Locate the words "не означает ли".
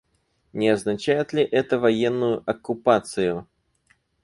0.53-1.43